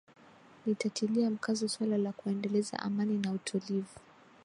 [0.65, 3.99] nitatilia mkazo swala la kuendeleza amani na utulivu